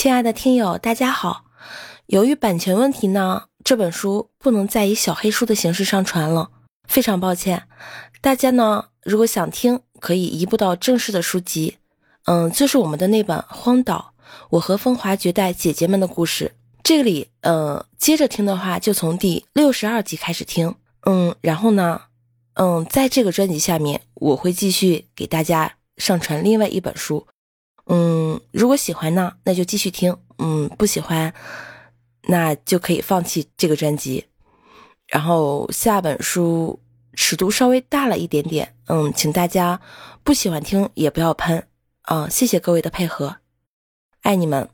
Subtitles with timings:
[0.00, 1.46] 亲爱的听友，大家好。
[2.06, 6.52] 由于版权问题呢，这本书不能再以小黑书的形式上传了，
[6.84, 7.64] 非常抱歉。
[8.20, 11.78] 大家呢，如果想听，可以移步到正式的书籍，
[12.26, 14.14] 嗯，就是我们的那本《荒岛》，
[14.50, 16.54] 我和风华绝代姐姐们的故事。
[16.84, 20.76] 这里，呃，接着听的话，就从第六十二集开始听，
[21.06, 22.02] 嗯，然后呢，
[22.54, 27.26] 嗯，在这个专辑下面，我会继续给大家上传另外一本书。
[27.88, 31.32] 嗯，如果喜欢呢，那就继续听；嗯，不喜欢，
[32.22, 34.26] 那就可以放弃这个专辑。
[35.06, 36.78] 然后下本书
[37.14, 39.80] 尺度稍微大了一点点，嗯，请大家
[40.22, 41.66] 不喜欢听也不要喷
[42.02, 42.28] 啊！
[42.28, 43.36] 谢谢各位的配合，
[44.22, 44.68] 爱你们。